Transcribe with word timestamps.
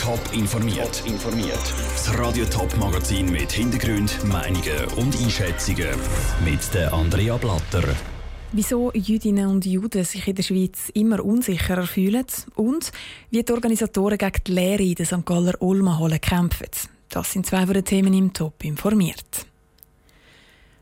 Top 0.00 0.18
informiert. 0.32 1.02
informiert. 1.06 1.60
Das 1.92 2.18
Radio 2.18 2.44
Top 2.46 2.76
Magazin 2.76 3.30
mit 3.30 3.52
Hintergrund, 3.52 4.24
Meinungen 4.24 4.84
und 4.96 5.16
Einschätzungen 5.16 5.94
mit 6.44 6.74
der 6.74 6.92
Andrea 6.92 7.36
Blatter. 7.36 7.84
Wieso 8.50 8.90
Jüdinnen 8.92 9.46
und 9.46 9.64
Juden 9.64 10.02
sich 10.04 10.26
in 10.26 10.34
der 10.34 10.42
Schweiz 10.42 10.90
immer 10.92 11.24
unsicherer 11.24 11.86
fühlen 11.86 12.26
und 12.56 12.90
wie 13.30 13.44
die 13.44 13.52
Organisatoren 13.52 14.18
gegen 14.18 14.42
die 14.44 14.52
Lehre 14.52 14.82
in 14.82 14.94
der 14.96 15.06
St. 15.06 15.24
Galler 15.24 15.54
Olmahalle 15.60 16.18
kämpfen. 16.18 16.66
Das 17.08 17.32
sind 17.32 17.46
zwei 17.46 17.64
von 17.64 17.74
den 17.74 17.84
Themen 17.84 18.14
im 18.14 18.32
Top 18.32 18.64
informiert. 18.64 19.46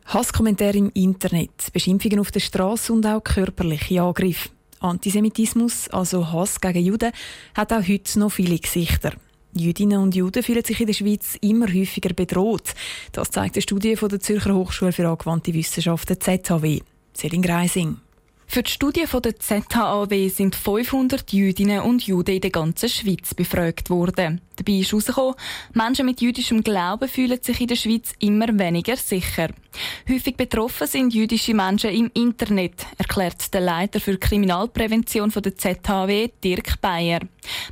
Hasskommentare 0.07 0.79
im 0.79 0.91
Internet, 0.95 1.73
Beschimpfungen 1.75 2.21
auf 2.21 2.31
der 2.31 2.41
Straße 2.41 2.91
und 2.91 3.05
auch 3.05 3.23
körperliche 3.23 4.01
Angriffe. 4.01 4.49
Antisemitismus, 4.81 5.89
also 5.89 6.33
Hass 6.33 6.61
gegen 6.61 6.85
Juden, 6.85 7.13
hat 7.55 7.73
auch 7.73 7.87
heute 7.87 8.19
noch 8.19 8.33
viele 8.33 8.59
Gesichter. 8.59 9.13
Jüdinnen 9.55 9.99
und 9.99 10.15
Juden 10.15 10.43
fühlen 10.43 10.65
sich 10.65 10.81
in 10.81 10.87
der 10.87 10.95
Schweiz 10.95 11.37
immer 11.41 11.67
häufiger 11.67 12.13
bedroht. 12.13 12.75
Das 13.13 13.31
zeigt 13.31 13.57
eine 13.57 13.63
Studie 13.63 13.97
von 13.97 14.09
der 14.09 14.21
Zürcher 14.21 14.55
Hochschule 14.55 14.93
für 14.93 15.09
angewandte 15.09 15.55
Wissenschaften 15.55 16.21
ZHW. 16.21 16.81
Selin 17.15 17.43
Greising. 17.43 17.97
Für 18.47 18.63
die 18.63 18.71
Studie 18.71 19.05
der 19.13 19.39
ZHAW 19.39 20.29
sind 20.29 20.55
500 20.55 21.33
Jüdinnen 21.33 21.81
und 21.81 22.07
Juden 22.07 22.37
in 22.37 22.41
der 22.41 22.51
ganzen 22.51 22.89
Schweiz 22.89 23.35
befragt 23.35 23.91
worden. 23.91 24.41
Dabei 24.57 24.73
ist 24.79 24.93
herausgekommen, 24.93 25.35
Menschen 25.75 26.07
mit 26.07 26.21
jüdischem 26.23 26.63
Glauben 26.63 27.09
fühlen 27.09 27.39
sich 27.43 27.61
in 27.61 27.67
der 27.67 27.77
Schweiz 27.77 28.15
immer 28.19 28.59
weniger 28.59 28.97
sicher. 28.97 29.49
Häufig 30.09 30.37
betroffen 30.37 30.87
sind 30.87 31.13
jüdische 31.13 31.53
Menschen 31.53 31.91
im 31.91 32.11
Internet, 32.15 32.87
erklärt 32.97 33.53
der 33.53 33.61
Leiter 33.61 34.01
für 34.01 34.17
Kriminalprävention 34.17 35.31
der 35.31 35.57
ZHW, 35.57 36.31
Dirk 36.43 36.81
Bayer. 36.81 37.21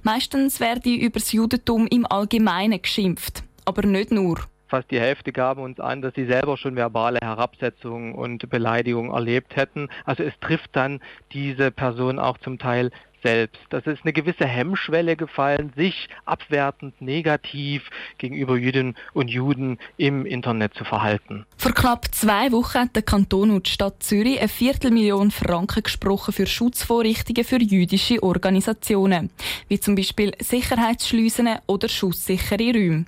Meistens 0.03 0.61
werde 0.61 0.93
über 0.95 1.19
das 1.19 1.33
Judentum 1.33 1.87
im 1.87 2.05
Allgemeinen 2.05 2.83
geschimpft, 2.83 3.43
aber 3.65 3.87
nicht 3.87 4.11
nur 4.11 4.41
fast 4.69 4.91
die 4.91 5.01
Hälfte 5.01 5.33
gaben 5.33 5.63
uns 5.63 5.81
an, 5.81 6.03
dass 6.03 6.15
sie 6.15 6.27
selber 6.27 6.57
schon 6.57 6.77
verbale 6.77 7.19
Herabsetzungen 7.23 8.15
und 8.15 8.49
Beleidigungen 8.49 9.13
erlebt 9.13 9.57
hätten. 9.57 9.89
Also 10.05 10.23
es 10.23 10.39
trifft 10.41 10.71
dann 10.73 11.01
diese 11.33 11.71
Person 11.71 12.19
auch 12.19 12.39
zum 12.39 12.59
Teil 12.59 12.91
selbst. 13.25 13.61
Das 13.71 13.87
ist 13.87 14.01
eine 14.05 14.13
gewisse 14.13 14.45
Hemmschwelle 14.45 15.17
gefallen, 15.17 15.73
sich 15.75 16.09
abwertend, 16.27 17.01
negativ 17.01 17.91
gegenüber 18.19 18.57
Jüdinnen 18.57 18.95
und 19.15 19.29
Juden 19.29 19.79
im 19.97 20.27
Internet 20.27 20.75
zu 20.75 20.85
verhalten. 20.85 21.47
Vor 21.57 21.73
knapp 21.73 22.15
zwei 22.15 22.53
Wochen 22.53 22.81
hat 22.81 22.95
der 22.95 23.03
Kanton 23.03 23.51
und 23.51 23.67
die 23.67 23.71
Stadt 23.71 24.03
Zürich 24.03 24.39
eine 24.39 24.49
Viertelmillion 24.49 25.31
Franken 25.31 25.83
gesprochen 25.83 26.33
für 26.33 26.47
Schutzvorrichtungen 26.47 27.45
für 27.45 27.61
jüdische 27.61 28.23
Organisationen, 28.23 29.31
wie 29.69 29.81
zum 29.81 29.95
Beispiel 29.95 30.33
Sicherheitsschleusen 30.39 31.49
oder 31.67 31.89
schusssichere 31.89 32.73
Räume. 32.75 33.07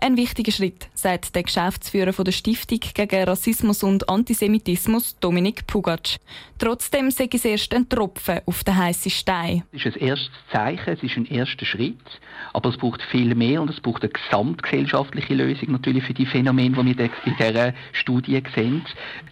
Ein 0.00 0.16
wichtiger 0.16 0.52
Schritt, 0.52 0.88
sagt 0.94 1.34
der 1.34 1.42
Geschäftsführer 1.42 2.12
der 2.12 2.32
Stiftung 2.32 2.80
gegen 2.94 3.24
Rassismus 3.24 3.82
und 3.82 4.08
Antisemitismus, 4.08 5.16
Dominik 5.20 5.66
Pugatsch. 5.66 6.16
Trotzdem 6.58 7.10
sei 7.10 7.28
es 7.32 7.44
erst 7.44 7.74
ein 7.74 7.88
Tropfen 7.88 8.40
auf 8.46 8.64
den 8.64 8.76
heißen 8.76 9.10
Stein. 9.10 9.57
Es 9.72 9.84
ist 9.84 9.96
ein 9.96 10.08
erstes 10.08 10.30
Zeichen, 10.52 10.94
es 10.94 11.02
ist 11.02 11.16
ein 11.16 11.26
erster 11.26 11.64
Schritt, 11.64 12.20
aber 12.52 12.70
es 12.70 12.76
braucht 12.76 13.02
viel 13.02 13.34
mehr 13.34 13.62
und 13.62 13.70
es 13.70 13.80
braucht 13.80 14.02
eine 14.02 14.12
gesamtgesellschaftliche 14.12 15.34
Lösung 15.34 15.72
natürlich 15.72 16.04
für 16.04 16.14
die 16.14 16.26
Phänomene, 16.26 16.76
die 16.82 16.98
wir 16.98 17.10
in 17.24 17.36
dieser 17.38 17.74
Studie 17.92 18.42
sehen. 18.54 18.84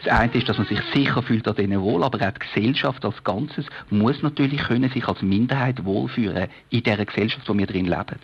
Das 0.05 0.13
eine 0.13 0.33
ist, 0.33 0.49
dass 0.49 0.59
man 0.59 0.67
sich 0.67 0.81
sicher 0.95 1.23
fühlt 1.23 1.47
an 1.49 1.57
denen 1.57 1.81
wohl, 1.81 2.05
aber 2.05 2.19
auch 2.27 2.33
die 2.33 2.41
Gesellschaft 2.41 3.05
als 3.05 3.23
Ganzes 3.25 3.67
muss 3.91 4.23
natürlich 4.23 4.63
können 4.63 4.91
sich 4.91 5.07
als 5.07 5.23
Minderheit 5.23 5.85
wohlfühlen 5.85 6.49
in 6.71 6.83
dieser 6.83 7.05
Gesellschaft, 7.05 7.49
wo 7.49 7.57
wir 7.57 7.67
drin 7.67 7.87
leben. 7.87 8.19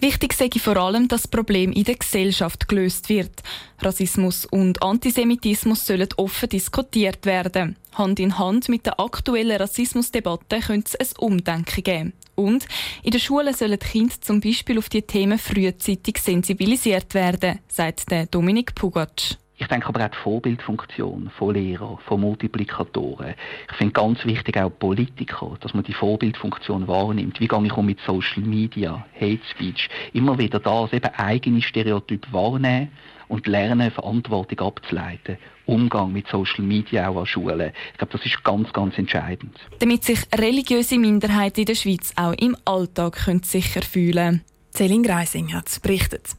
Wichtig 0.00 0.34
sei 0.34 0.50
vor 0.58 0.76
allem, 0.76 1.08
dass 1.08 1.22
das 1.22 1.30
Problem 1.30 1.72
in 1.72 1.84
der 1.84 1.94
Gesellschaft 1.94 2.68
gelöst 2.68 3.08
wird. 3.08 3.42
Rassismus 3.80 4.44
und 4.44 4.82
Antisemitismus 4.82 5.86
sollen 5.86 6.08
offen 6.16 6.48
diskutiert 6.48 7.24
werden. 7.24 7.76
Hand 7.94 8.20
in 8.20 8.38
Hand 8.38 8.68
mit 8.68 8.86
der 8.86 9.00
aktuellen 9.00 9.56
Rassismusdebatte 9.56 10.60
könnte 10.60 10.96
es 10.98 11.14
ein 11.14 11.18
Umdenken 11.18 11.82
geben. 11.82 12.12
Und 12.34 12.66
in 13.02 13.12
den 13.12 13.20
Schulen 13.20 13.54
sollen 13.54 13.78
die 13.78 13.86
Kinder 13.86 14.14
zum 14.20 14.40
Beispiel 14.40 14.78
auf 14.78 14.88
die 14.88 15.02
Themen 15.02 15.38
frühzeitig 15.38 16.18
sensibilisiert 16.18 17.14
werden, 17.14 17.60
sagt 17.68 18.06
Dominik 18.30 18.74
Pugatsch. 18.74 19.36
Ich 19.56 19.68
denke 19.68 19.86
aber 19.86 20.04
auch 20.04 20.10
die 20.10 20.18
Vorbildfunktion 20.18 21.30
von 21.38 21.54
Lehrern, 21.54 21.98
von 22.06 22.20
Multiplikatoren. 22.20 23.34
Ich 23.70 23.76
finde 23.76 23.92
ganz 23.92 24.24
wichtig 24.24 24.56
auch 24.56 24.70
Politiker, 24.70 25.56
dass 25.60 25.74
man 25.74 25.84
die 25.84 25.92
Vorbildfunktion 25.92 26.88
wahrnimmt. 26.88 27.38
Wie 27.38 27.46
gehe 27.46 27.64
ich 27.64 27.76
um 27.76 27.86
mit 27.86 28.00
Social 28.00 28.42
Media, 28.42 29.06
Hate 29.14 29.44
Speech? 29.50 29.88
Immer 30.12 30.38
wieder 30.38 30.58
das, 30.58 30.92
eben 30.92 31.10
eigene 31.14 31.62
Stereotype 31.62 32.32
wahrnehmen 32.32 32.90
und 33.28 33.46
lernen, 33.46 33.92
Verantwortung 33.92 34.66
abzuleiten. 34.66 35.38
Umgang 35.66 36.12
mit 36.12 36.26
Social 36.26 36.64
Media 36.64 37.08
auch 37.08 37.20
an 37.20 37.26
Schulen. 37.26 37.72
Ich 37.92 37.98
glaube, 37.98 38.12
das 38.12 38.26
ist 38.26 38.42
ganz, 38.42 38.72
ganz 38.72 38.98
entscheidend. 38.98 39.56
Damit 39.78 40.02
sich 40.02 40.18
religiöse 40.34 40.98
Minderheiten 40.98 41.60
in 41.60 41.66
der 41.66 41.74
Schweiz 41.76 42.12
auch 42.16 42.34
im 42.34 42.56
Alltag 42.64 43.18
sicher 43.42 43.82
fühlen 43.82 44.14
können. 44.14 44.53
Celine 44.76 45.06
Greising 45.06 45.52
hat 45.54 45.68
es 45.68 45.78
berichtet. 45.78 46.30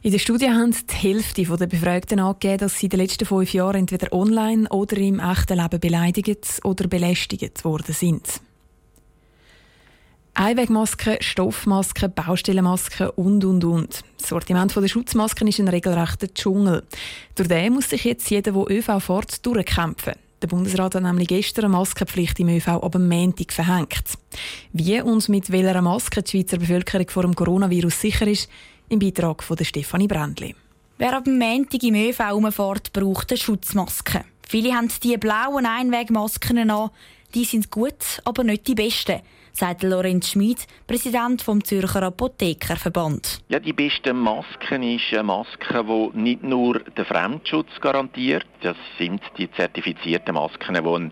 In 0.00 0.12
der 0.12 0.18
Studie 0.18 0.48
haben 0.48 0.74
die 0.74 0.94
Hälfte 0.94 1.44
der 1.44 1.66
Befragten 1.66 2.20
angegeben, 2.20 2.58
dass 2.58 2.78
sie 2.78 2.86
in 2.86 2.90
den 2.90 3.00
letzten 3.00 3.26
fünf 3.26 3.52
Jahren 3.52 3.80
entweder 3.80 4.10
online 4.14 4.66
oder 4.70 4.96
im 4.96 5.20
echten 5.20 5.58
Leben 5.58 5.78
beleidigt 5.78 6.60
oder 6.64 6.88
belästigt 6.88 7.64
worden 7.66 7.92
sind. 7.92 8.40
Einwegmasken, 10.32 11.18
Stoffmasken, 11.20 12.14
Baustellenmasken 12.14 13.10
und, 13.10 13.44
und, 13.44 13.62
und. 13.62 14.02
Das 14.16 14.28
Sortiment 14.30 14.74
der 14.74 14.88
Schutzmasken 14.88 15.48
ist 15.48 15.60
ein 15.60 15.68
regelrechter 15.68 16.32
Dschungel. 16.32 16.84
Durch 17.34 17.48
den 17.48 17.74
muss 17.74 17.90
sich 17.90 18.04
jetzt 18.04 18.30
jeder, 18.30 18.52
der 18.52 18.70
ÖV 18.70 19.04
fährt, 19.04 19.44
durchkämpfen. 19.44 20.14
Der 20.42 20.48
Bundesrat 20.48 20.96
hat 20.96 21.04
nämlich 21.04 21.28
gestern 21.28 21.66
eine 21.66 21.76
Maskenpflicht 21.76 22.40
im 22.40 22.48
ÖV 22.48 22.66
ab 22.66 22.90
dem 22.90 23.08
Montag 23.08 23.52
verhängt. 23.52 24.02
Wie 24.72 25.00
und 25.00 25.28
mit 25.28 25.52
welcher 25.52 25.80
Maske 25.80 26.20
die 26.20 26.30
Schweizer 26.32 26.58
Bevölkerung 26.58 27.08
vor 27.08 27.22
dem 27.22 27.36
Coronavirus 27.36 28.00
sicher 28.00 28.26
ist, 28.26 28.50
im 28.88 28.98
Beitrag 28.98 29.44
von 29.44 29.56
Stefanie 29.64 30.08
Brändli. 30.08 30.56
Wer 30.98 31.16
ab 31.16 31.24
dem 31.24 31.38
Montag 31.38 31.80
im 31.84 31.94
ÖV 31.94 32.18
herumfährt, 32.18 32.92
braucht 32.92 33.30
eine 33.30 33.38
Schutzmaske. 33.38 34.24
Viele 34.48 34.72
haben 34.72 34.88
die 35.04 35.16
blauen 35.16 35.64
Einwegmasken 35.64 36.68
an. 36.68 36.90
Die 37.34 37.44
sind 37.44 37.70
gut, 37.70 38.20
aber 38.24 38.42
nicht 38.42 38.66
die 38.66 38.74
besten 38.74 39.20
sagt 39.52 39.82
Lorenz 39.82 40.30
Schmid, 40.30 40.66
Präsident 40.86 41.42
vom 41.42 41.62
Zürcher 41.62 42.02
Apothekerverband. 42.02 43.40
Ja, 43.48 43.58
die 43.58 43.72
beste 43.72 44.12
Maske 44.12 44.76
ist 44.76 45.12
eine 45.12 45.22
Maske, 45.22 45.84
die 45.84 46.18
nicht 46.18 46.42
nur 46.42 46.80
den 46.80 47.04
Fremdschutz 47.04 47.68
garantiert. 47.80 48.46
Das 48.62 48.76
sind 48.98 49.20
die 49.38 49.50
zertifizierten 49.52 50.34
Masken, 50.34 50.74
die 50.74 50.88
eine 50.88 51.10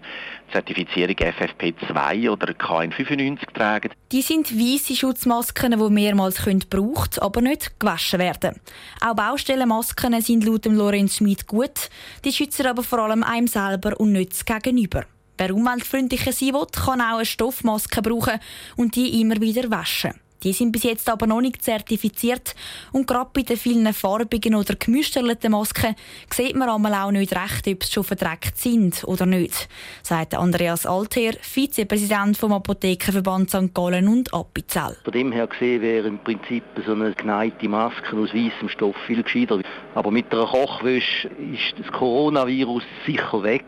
Zertifizierung 0.52 1.16
FFP2 1.16 2.30
oder 2.30 2.52
KN95 2.52 3.52
tragen. 3.52 3.90
Die 4.12 4.22
sind 4.22 4.52
weiße 4.52 4.96
Schutzmasken, 4.96 5.78
die 5.78 5.90
mehrmals 5.90 6.42
gebraucht, 6.44 7.20
aber 7.22 7.40
nicht 7.40 7.78
gewaschen 7.78 8.18
werden. 8.18 8.60
Auch 9.00 9.14
Baustellenmasken 9.14 10.20
sind 10.20 10.44
laut 10.44 10.66
Lorenz 10.66 11.16
Schmid 11.16 11.46
gut. 11.46 11.90
Die 12.24 12.32
schützen 12.32 12.66
aber 12.66 12.82
vor 12.82 13.00
allem 13.00 13.22
einem 13.22 13.46
selber 13.46 13.98
und 13.98 14.12
nicht 14.12 14.46
Gegenüber. 14.46 15.04
Wer 15.40 15.54
umweltfreundlicher 15.54 16.32
sein 16.32 16.52
will, 16.52 16.66
kann 16.66 17.00
auch 17.00 17.16
eine 17.16 17.24
Stoffmaske 17.24 18.02
brauchen 18.02 18.38
und 18.76 18.94
die 18.94 19.22
immer 19.22 19.40
wieder 19.40 19.70
waschen. 19.70 20.12
Die 20.42 20.52
sind 20.52 20.70
bis 20.70 20.82
jetzt 20.82 21.08
aber 21.08 21.26
noch 21.26 21.40
nicht 21.40 21.62
zertifiziert 21.62 22.54
und 22.92 23.06
gerade 23.06 23.30
bei 23.32 23.40
den 23.40 23.56
vielen 23.56 23.90
farbigen 23.94 24.54
oder 24.54 24.74
gemischten 24.74 25.24
Masken 25.50 25.94
sieht 26.30 26.56
man 26.56 26.68
einmal 26.68 26.92
auch 26.92 27.10
nicht 27.10 27.32
recht, 27.32 27.66
ob 27.68 27.84
sie 27.84 27.90
schon 27.90 28.04
verdreckt 28.04 28.58
sind 28.58 29.02
oder 29.04 29.24
nicht, 29.24 29.70
sagt 30.02 30.34
Andreas 30.34 30.84
Alter, 30.84 31.32
Vizepräsident 31.40 32.36
vom 32.36 32.52
Apothekerverband 32.52 33.48
St. 33.48 33.72
Gallen 33.72 34.08
und 34.08 34.34
Appenzell. 34.34 34.94
Von 35.04 35.12
dem 35.14 35.32
her 35.32 35.46
gesehen 35.46 35.80
wäre 35.80 36.08
im 36.08 36.18
Prinzip 36.18 36.64
so 36.84 36.92
eine 36.92 37.14
geneigte 37.14 37.66
Maske 37.66 38.14
aus 38.14 38.34
weißem 38.34 38.68
Stoff 38.68 38.96
viel 39.06 39.22
gescheiter. 39.22 39.62
Aber 39.94 40.10
mit 40.10 40.30
einer 40.34 40.46
Kochwäsche 40.46 41.28
ist 41.28 41.78
das 41.78 41.90
Coronavirus 41.92 42.82
sicher 43.06 43.42
weg. 43.42 43.64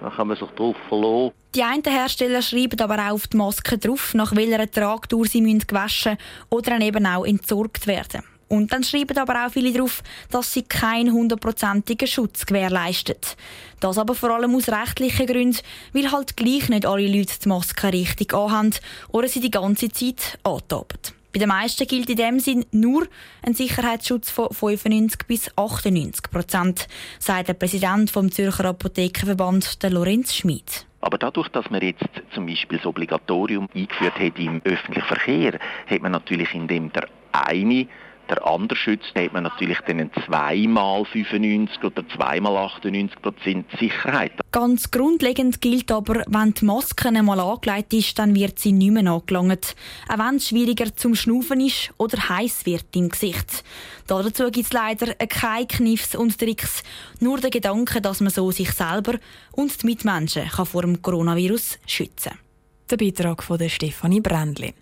Da 0.00 0.10
kann 0.10 0.28
man 0.28 0.36
sich 0.36 0.48
drauf 0.50 0.76
verlassen. 0.88 1.32
Die 1.54 1.62
einen 1.62 1.82
Hersteller 1.84 2.42
schreiben 2.42 2.80
aber 2.80 2.96
auch 2.96 3.14
auf 3.14 3.26
die 3.28 3.36
Maske 3.36 3.78
drauf, 3.78 4.14
nach 4.14 4.36
welcher 4.36 4.70
Tragtour 4.70 5.26
sie 5.26 5.40
gewaschen 5.40 6.18
oder 6.50 6.72
dann 6.72 6.82
eben 6.82 7.06
auch 7.06 7.24
entsorgt 7.24 7.86
werden. 7.86 8.22
Und 8.48 8.72
dann 8.72 8.84
schreiben 8.84 9.16
aber 9.18 9.46
auch 9.46 9.50
viele 9.50 9.72
darauf, 9.72 10.02
dass 10.30 10.52
sie 10.52 10.62
keinen 10.62 11.12
hundertprozentigen 11.12 12.06
Schutz 12.06 12.46
gewährleistet. 12.46 13.36
Das 13.80 13.98
aber 13.98 14.14
vor 14.14 14.30
allem 14.30 14.54
aus 14.54 14.68
rechtlichen 14.68 15.26
Gründen, 15.26 15.58
weil 15.92 16.12
halt 16.12 16.36
gleich 16.36 16.68
nicht 16.68 16.86
alle 16.86 17.08
Leute 17.08 17.38
die 17.42 17.48
Maske 17.48 17.92
richtig 17.92 18.34
anhaben 18.34 18.74
oder 19.08 19.28
sie 19.28 19.40
die 19.40 19.50
ganze 19.50 19.88
Zeit 19.88 20.38
antaben. 20.44 20.98
Bei 21.36 21.40
den 21.40 21.50
meisten 21.50 21.86
gilt 21.86 22.08
in 22.08 22.16
dem 22.16 22.40
Sinn 22.40 22.64
nur 22.72 23.06
ein 23.42 23.52
Sicherheitsschutz 23.52 24.30
von 24.30 24.48
95 24.50 25.26
bis 25.26 25.50
98 25.54 26.30
Prozent, 26.30 26.88
sagt 27.18 27.48
der 27.48 27.52
Präsident 27.52 28.10
vom 28.10 28.32
Zürcher 28.32 28.64
Apothekerverband, 28.64 29.82
der 29.82 29.90
Lorenz 29.90 30.34
Schmid. 30.34 30.86
Aber 31.02 31.18
dadurch, 31.18 31.48
dass 31.50 31.68
man 31.68 31.82
jetzt 31.82 32.08
zum 32.32 32.46
Beispiel 32.46 32.78
das 32.78 32.86
Obligatorium 32.86 33.68
eingeführt 33.74 34.18
hat 34.18 34.38
im 34.38 34.62
öffentlichen 34.64 35.06
Verkehr, 35.06 35.58
hat 35.86 36.00
man 36.00 36.12
natürlich 36.12 36.54
in 36.54 36.68
dem 36.68 36.90
der 36.90 37.06
eine 37.32 37.86
der 38.28 38.46
andere 38.46 38.76
schützt, 38.76 39.14
hat 39.16 39.32
man 39.32 39.44
natürlich 39.44 39.78
dann 39.86 40.10
zweimal 40.26 41.04
95 41.04 41.82
oder 41.84 42.08
zweimal 42.08 42.56
98 42.56 43.22
Prozent 43.22 43.66
Sicherheit. 43.78 44.32
Ganz 44.52 44.90
grundlegend 44.90 45.60
gilt 45.60 45.90
aber, 45.92 46.24
wenn 46.26 46.54
die 46.54 46.64
Maske 46.64 47.08
einmal 47.08 47.40
angelegt 47.40 47.92
ist, 47.92 48.18
dann 48.18 48.34
wird 48.34 48.58
sie 48.58 48.72
nicht 48.72 48.92
mehr 48.92 49.10
angelangt. 49.10 49.76
Auch 50.08 50.18
wenn 50.18 50.36
es 50.36 50.48
schwieriger 50.48 50.94
zum 50.94 51.14
Schnaufen 51.14 51.60
ist 51.60 51.92
oder 51.98 52.28
heiß 52.28 52.66
wird 52.66 52.86
im 52.94 53.08
Gesicht. 53.08 53.64
Dazu 54.06 54.50
gibt 54.50 54.66
es 54.66 54.72
leider 54.72 55.14
keine 55.14 55.66
Kniffs 55.66 56.14
und 56.14 56.38
Tricks, 56.38 56.82
nur 57.20 57.38
der 57.38 57.50
Gedanke, 57.50 58.00
dass 58.00 58.20
man 58.20 58.30
so 58.30 58.50
sich 58.50 58.70
selber 58.72 59.18
und 59.52 59.82
die 59.82 59.86
Mitmenschen 59.86 60.48
kann 60.48 60.66
vor 60.66 60.82
dem 60.82 61.02
Coronavirus 61.02 61.78
schützen 61.86 62.30
kann. 62.30 62.45
Der 62.88 62.98
Beitrag 62.98 63.42
von 63.42 63.58
der 63.58 63.68
Stefanie 63.68 64.20
Brändli. 64.20 64.72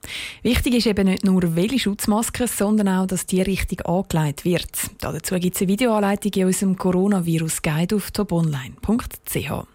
Wichtig 0.42 0.74
ist 0.74 0.86
eben 0.86 1.06
nicht 1.06 1.24
nur, 1.24 1.56
welche 1.56 1.78
Schutzmaske, 1.78 2.46
sondern 2.46 2.88
auch, 2.88 3.06
dass 3.06 3.24
die 3.24 3.40
richtig 3.40 3.86
angelegt 3.86 4.44
wird. 4.44 4.68
Dazu 5.00 5.36
gibt 5.36 5.56
es 5.56 5.62
eine 5.62 5.68
Videoanleitung 5.68 6.32
in 6.32 6.44
unserem 6.44 6.76
Coronavirus-Guide 6.76 7.96
auf 7.96 8.10
toponline.ch. 8.10 9.66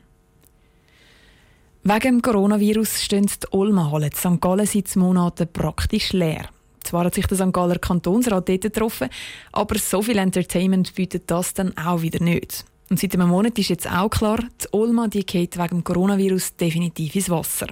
Wegen 1.81 2.01
dem 2.01 2.21
Coronavirus 2.21 3.01
stehen 3.01 3.25
die 3.25 3.47
Olma-Hallen 3.51 4.11
in 4.11 4.15
St. 4.15 4.39
Gallen 4.39 4.65
seit 4.67 4.95
Monaten 4.95 5.47
praktisch 5.51 6.13
leer. 6.13 6.49
Zwar 6.83 7.05
hat 7.05 7.15
sich 7.15 7.25
der 7.25 7.37
St. 7.37 7.51
Galler 7.51 7.79
Kantonsrat 7.79 8.47
dort 8.47 8.61
getroffen, 8.61 9.09
aber 9.51 9.79
so 9.79 10.03
viel 10.03 10.19
Entertainment 10.19 10.93
bietet 10.93 11.31
das 11.31 11.55
dann 11.55 11.75
auch 11.77 12.03
wieder 12.03 12.23
nicht. 12.23 12.63
Und 12.89 12.99
seit 12.99 13.13
einem 13.13 13.29
Monat 13.29 13.57
ist 13.59 13.69
jetzt 13.69 13.89
auch 13.89 14.09
klar, 14.09 14.39
die 14.39 14.67
Olma 14.71 15.07
die 15.07 15.23
geht 15.23 15.57
wegen 15.57 15.67
dem 15.67 15.83
Coronavirus 15.83 16.55
definitiv 16.55 17.15
ins 17.15 17.29
Wasser. 17.29 17.67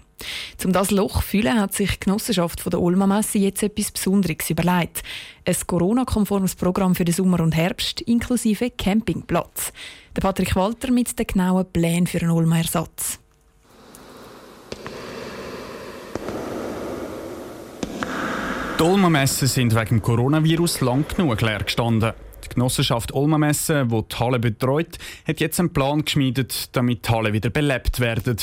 Um 0.63 0.71
das 0.71 0.91
Loch 0.91 1.21
zu 1.21 1.27
füllen, 1.27 1.59
hat 1.59 1.73
sich 1.73 1.91
die 1.91 2.01
Genossenschaft 2.01 2.63
der 2.71 2.79
Olma-Messe 2.79 3.39
jetzt 3.39 3.63
etwas 3.63 3.91
Besonderes 3.91 4.49
überlegt. 4.49 5.01
Ein 5.45 5.55
Corona-konformes 5.65 6.55
Programm 6.55 6.93
für 6.93 7.05
den 7.05 7.15
Sommer 7.15 7.39
und 7.39 7.55
Herbst 7.55 8.01
inklusive 8.01 8.69
Campingplatz. 8.69 9.73
Der 10.15 10.21
Patrick 10.21 10.55
Walter 10.55 10.91
mit 10.91 11.17
den 11.17 11.25
genauen 11.25 11.65
Plänen 11.71 12.05
für 12.05 12.21
einen 12.21 12.31
Olma-Ersatz. 12.31 13.19
Die 18.79 18.83
Olma-Messen 18.83 19.47
sind 19.47 19.73
wegen 19.73 19.87
dem 19.87 20.01
Coronavirus 20.03 20.81
lang 20.81 21.05
genug 21.07 21.41
leer 21.41 21.63
gestanden. 21.63 22.13
Die 22.49 22.55
Genossenschaft 22.55 23.13
Olma 23.13 23.37
Messe, 23.37 23.85
die 23.85 24.03
die 24.03 24.15
Halle 24.15 24.39
betreut, 24.39 24.97
hat 25.27 25.39
jetzt 25.39 25.59
einen 25.59 25.73
Plan 25.73 26.03
geschmiedet, 26.05 26.75
damit 26.75 27.07
die 27.07 27.11
Halle 27.11 27.33
wieder 27.33 27.49
belebt 27.49 27.99
werden. 27.99 28.37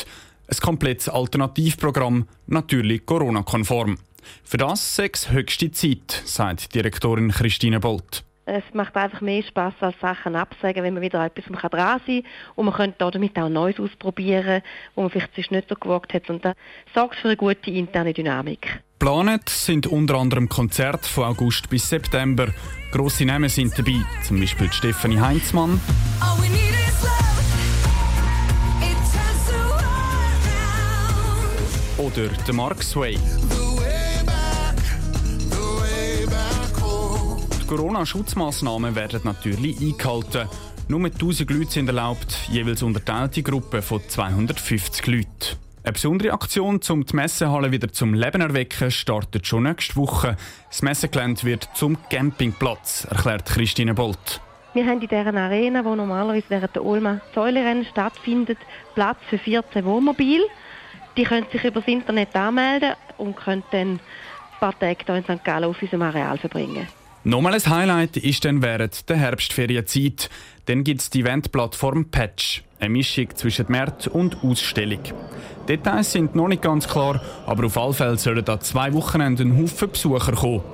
Ein 0.46 0.56
komplettes 0.60 1.08
Alternativprogramm, 1.08 2.28
natürlich 2.46 3.06
Corona-konform. 3.06 3.98
Für 4.42 4.56
das 4.56 4.96
sechs 4.96 5.30
höchste 5.30 5.70
Zeit, 5.70 6.22
sagt 6.24 6.74
Direktorin 6.74 7.30
Christine 7.30 7.80
Bolt. 7.80 8.24
Es 8.46 8.62
macht 8.74 8.94
einfach 8.94 9.22
mehr 9.22 9.42
Spaß 9.42 9.74
als 9.80 9.98
Sachen 10.00 10.36
absagen, 10.36 10.82
wenn 10.82 10.92
man 10.92 11.02
wieder 11.02 11.24
etwas 11.24 11.46
dran 11.46 11.70
sein 11.72 12.22
kann. 12.22 12.22
Und 12.56 12.66
man 12.66 12.74
könnte 12.74 13.10
damit 13.10 13.38
auch 13.38 13.48
Neues 13.48 13.80
ausprobieren, 13.80 14.62
wo 14.94 15.02
man 15.02 15.10
vielleicht 15.10 15.34
sich 15.34 15.50
nicht 15.50 15.68
so 15.68 15.74
gewagt 15.76 16.12
hat. 16.12 16.28
Und 16.28 16.44
das 16.44 16.54
sorgt 16.94 17.16
für 17.16 17.28
eine 17.28 17.36
gute 17.38 17.70
interne 17.70 18.12
Dynamik. 18.12 18.82
Geplant 19.04 19.50
sind 19.50 19.86
unter 19.86 20.14
anderem 20.14 20.48
Konzerte 20.48 21.06
von 21.06 21.24
August 21.24 21.68
bis 21.68 21.90
September. 21.90 22.46
Grosse 22.90 23.26
Namen 23.26 23.50
sind 23.50 23.78
dabei, 23.78 24.02
zum 24.26 24.40
Beispiel 24.40 24.72
Stefanie 24.72 25.20
Heinzmann. 25.20 25.78
Oder 31.98 32.28
der 32.28 32.54
Mark 32.54 32.82
Sway. 32.82 33.18
Die 37.60 37.66
Corona-Schutzmaßnahmen 37.66 38.94
werden 38.94 39.20
natürlich 39.24 39.82
eingehalten. 39.82 40.48
Nur 40.88 41.04
1000 41.04 41.50
Leute 41.50 41.70
sind 41.72 41.88
erlaubt, 41.88 42.48
jeweils 42.50 42.82
unterteilte 42.82 43.42
Gruppen 43.42 43.82
von 43.82 44.00
250 44.08 45.06
Leuten. 45.08 45.63
Eine 45.84 45.92
besondere 45.92 46.32
Aktion, 46.32 46.80
um 46.88 47.04
die 47.04 47.14
Messehalle 47.14 47.70
wieder 47.70 47.92
zum 47.92 48.14
Leben 48.14 48.40
erwecken, 48.40 48.90
startet 48.90 49.46
schon 49.46 49.64
nächste 49.64 49.96
Woche. 49.96 50.34
Das 50.70 50.80
Messegelände 50.80 51.44
wird 51.44 51.68
zum 51.74 51.98
Campingplatz, 52.08 53.06
erklärt 53.10 53.44
Christine 53.44 53.92
Bolt. 53.92 54.40
Wir 54.72 54.86
haben 54.86 55.02
in 55.02 55.08
dieser 55.08 55.34
Arena, 55.34 55.84
wo 55.84 55.94
normalerweise 55.94 56.46
während 56.48 56.74
der 56.74 56.86
Olma 56.86 57.20
Säulerennen 57.34 57.84
stattfindet, 57.84 58.56
Platz 58.94 59.18
für 59.28 59.36
14 59.36 59.84
Wohnmobil. 59.84 60.40
Die 61.18 61.24
können 61.24 61.46
sich 61.52 61.62
über 61.62 61.80
das 61.80 61.88
Internet 61.88 62.34
anmelden 62.34 62.94
und 63.18 63.36
können 63.36 63.62
dann 63.70 63.92
ein 63.92 64.00
paar 64.60 64.78
Tage 64.78 65.04
hier 65.04 65.16
in 65.16 65.24
St. 65.24 65.44
Gallen 65.44 65.64
auf 65.64 65.82
unserem 65.82 66.00
Areal 66.00 66.38
verbringen. 66.38 66.88
Nochmal 67.26 67.54
ein 67.54 67.66
Highlight 67.66 68.18
ist 68.18 68.44
dann 68.44 68.60
während 68.60 69.08
der 69.08 69.16
Herbstferienzeit. 69.16 70.28
Dann 70.66 70.84
gibt 70.84 71.00
es 71.00 71.08
die 71.08 71.20
Eventplattform 71.20 72.10
Patch, 72.10 72.62
eine 72.78 72.90
Mischung 72.90 73.34
zwischen 73.34 73.64
März 73.68 74.08
und 74.08 74.44
Ausstellung. 74.44 75.00
Details 75.66 76.12
sind 76.12 76.34
noch 76.34 76.48
nicht 76.48 76.60
ganz 76.60 76.86
klar, 76.86 77.22
aber 77.46 77.64
auf 77.64 77.78
alle 77.78 77.94
Fälle 77.94 78.18
sollen 78.18 78.44
da 78.44 78.60
zwei 78.60 78.92
Wochenenden 78.92 79.56
Haufen 79.56 79.88
Besucher 79.90 80.32
kommen. 80.32 80.64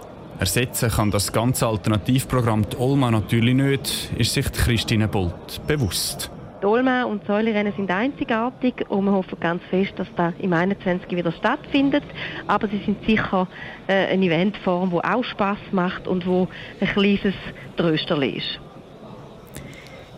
Ersetzen 0.41 0.91
kann 0.91 1.12
das 1.12 1.31
ganze 1.31 1.69
Alternativprogramm 1.69 2.69
die 2.69 2.79
Olma 2.79 3.12
natürlich 3.12 3.55
nicht, 3.55 4.11
ist 4.19 4.35
sich 4.35 4.50
Christine 4.50 5.06
Bolt 5.06 5.64
bewusst. 5.69 6.32
Olma 6.65 7.05
und 7.05 7.27
Säulerennen 7.27 7.73
sind 7.77 7.91
einzigartig 7.91 8.85
und 8.89 9.05
wir 9.05 9.12
hoffen 9.12 9.39
ganz 9.41 9.62
fest, 9.71 9.93
dass 9.97 10.09
das 10.17 10.35
im 10.39 10.53
21. 10.53 11.11
wieder 11.11 11.33
stattfindet. 11.33 12.05
Aber 12.47 12.69
sie 12.69 12.83
sind 12.85 13.05
sicher 13.07 13.49
äh, 13.87 14.07
eine 14.07 14.27
Eventform, 14.27 14.91
die 14.91 15.05
auch 15.05 15.25
Spaß 15.25 15.59
macht 15.73 16.07
und 16.07 16.27
wo 16.27 16.49
ein 16.81 16.89
kleines 16.89 17.35
Trösterli 17.77 18.39
ist. 18.39 18.61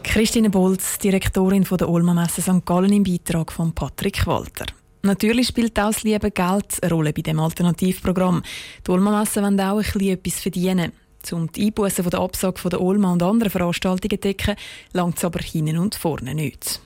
Christine 0.02 0.50
Bolz, 0.50 0.98
Direktorin 0.98 1.64
der 1.64 1.88
Olma 1.88 2.12
Messe 2.12 2.42
St. 2.42 2.66
Gallen 2.66 2.92
im 2.92 3.02
Beitrag 3.02 3.50
von 3.50 3.72
Patrick 3.72 4.26
Walter. 4.26 4.66
Natürlich 5.04 5.48
spielt 5.48 5.78
auch 5.80 5.86
das 5.86 6.02
liebe 6.04 6.30
Geld 6.30 6.82
eine 6.82 6.92
Rolle 6.92 7.12
bei 7.12 7.22
dem 7.22 7.40
Alternativprogramm. 7.40 8.42
Die 8.86 8.90
Olma 8.90 9.18
Messe 9.18 9.42
wollen 9.42 9.58
auch 9.60 9.78
ein 9.78 9.82
bisschen 9.82 10.08
etwas 10.08 10.40
verdienen. 10.40 10.92
Um 11.30 11.50
die 11.52 11.66
Einbußen 11.66 12.10
der 12.10 12.20
Absage 12.20 12.68
der 12.68 12.80
Olma 12.80 13.12
und 13.12 13.22
anderen 13.22 13.50
Veranstaltungen 13.50 14.10
zu 14.10 14.18
decken, 14.18 14.56
langt 14.92 15.18
es 15.18 15.24
aber 15.24 15.40
hinten 15.40 15.78
und 15.78 15.94
vorne 15.94 16.34
nicht. 16.34 16.80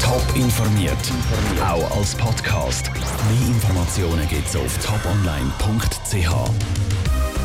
Top 0.00 0.24
informiert, 0.34 0.96
auch 1.62 1.96
als 1.96 2.14
Podcast. 2.14 2.90
Mehr 2.92 3.48
Informationen 3.48 4.26
gibt 4.28 4.48
es 4.48 4.56
auf 4.56 4.78
toponline.ch. 4.78 6.91